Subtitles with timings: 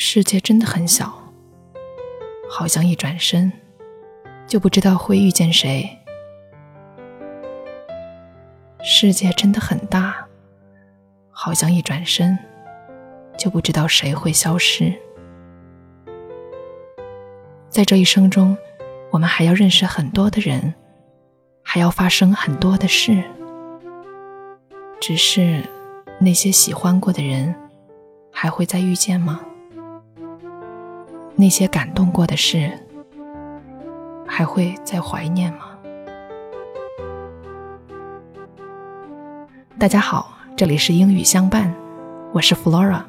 [0.00, 1.12] 世界真的很小，
[2.48, 3.52] 好像一转身
[4.46, 5.98] 就不知道会遇见谁。
[8.80, 10.24] 世界真的很大，
[11.32, 12.38] 好像一转身
[13.36, 14.94] 就不知道谁会消失。
[17.68, 18.56] 在这一生中，
[19.10, 20.72] 我们还要认识很多的人，
[21.64, 23.20] 还要发生很多的事。
[25.00, 25.64] 只是
[26.20, 27.52] 那些喜欢过的人，
[28.32, 29.40] 还会再遇见吗？
[31.40, 32.68] 那些感动过的事，
[34.26, 35.78] 还会再怀念吗？
[39.78, 41.72] 大家好，这里是英语相伴，
[42.32, 43.04] 我是 Flora。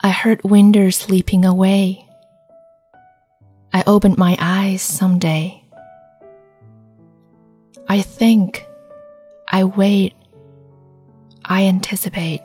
[0.00, 2.06] I heard winter sleeping away.
[3.72, 5.60] I opened my eyes someday.
[7.88, 8.64] I think,
[9.48, 10.14] I wait,
[11.44, 12.42] I anticipate.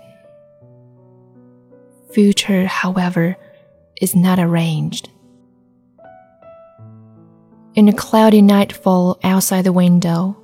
[2.12, 3.38] Future, however,
[4.02, 5.12] is not arranged.
[7.76, 10.36] In a cloudy nightfall outside the window,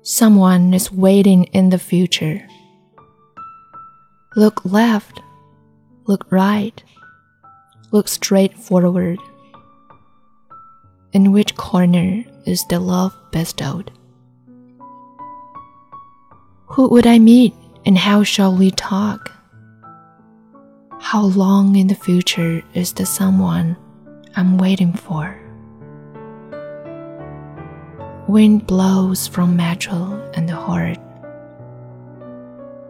[0.00, 2.48] someone is waiting in the future.
[4.36, 5.20] Look left
[6.06, 6.82] look right,
[7.90, 9.18] look straight forward.
[11.12, 13.90] In which corner is the love bestowed?
[16.66, 19.30] Who would I meet and how shall we talk?
[21.00, 23.76] How long in the future is the someone
[24.36, 25.38] I'm waiting for?
[28.28, 30.98] Wind blows from metal and the heart.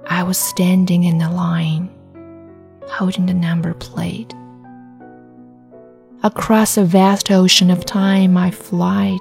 [0.07, 1.91] I was standing in the line
[2.89, 4.35] holding the number plate.
[6.23, 9.21] Across a vast ocean of time I flied,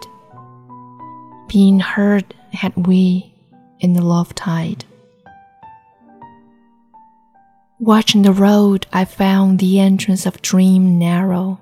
[1.48, 3.34] being heard had we
[3.80, 4.86] in the love tide.
[7.80, 11.60] Watching the road, I found the entrance of dream narrow.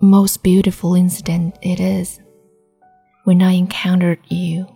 [0.00, 2.20] Most beautiful incident it is
[3.24, 4.66] when I encountered you.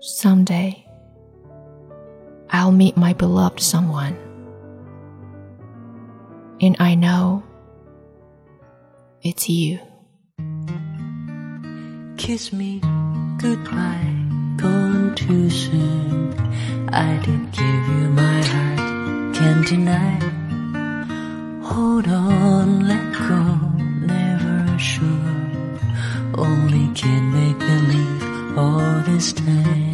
[0.00, 0.84] Someday,
[2.58, 4.16] I'll meet my beloved someone.
[6.60, 7.44] And I know
[9.22, 9.78] it's you.
[12.16, 12.80] Kiss me
[13.38, 14.12] goodbye,
[14.56, 16.34] gone too soon.
[16.88, 20.18] I did give you my heart, can't deny.
[21.62, 23.42] Hold on, let go,
[24.04, 25.30] never sure.
[26.36, 29.87] Only can make believe all this time.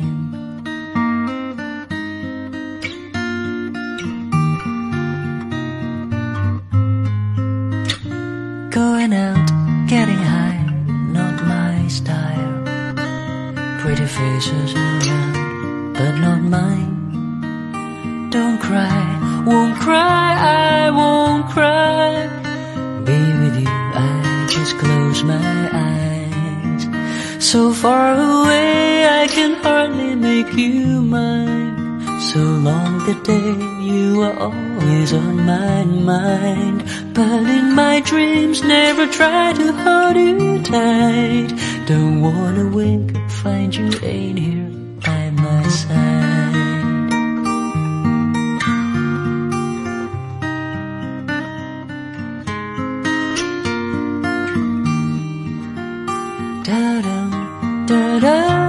[13.95, 18.29] Pretty faces around, but not mine.
[18.29, 22.27] Don't cry, won't cry, I won't cry.
[23.05, 26.83] Be with you, I just close my eyes.
[27.39, 32.03] So far away, I can hardly make you mine.
[32.33, 36.83] So long the day you are always on my mind.
[37.15, 41.04] But in my dreams, never try to hold you tight.
[41.87, 44.71] Don't wanna wake up, find you ain't here
[45.05, 47.11] by my side.
[56.65, 57.21] Da da
[57.87, 58.65] da da.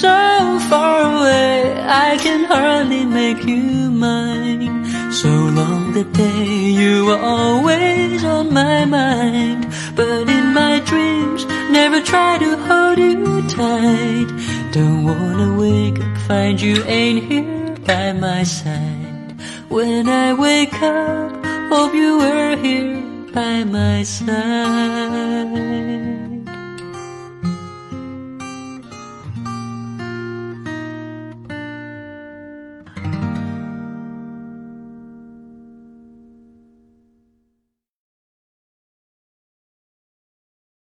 [0.00, 4.84] So far away, I can hardly make you mine.
[5.22, 9.66] So long the day you are always on my mind.
[9.96, 14.28] But in my dreams, never try to hold you tight.
[14.70, 19.34] Don't wanna wake up, find you ain't here by my side.
[19.68, 23.02] When I wake up, hope you were here
[23.34, 24.28] by my side.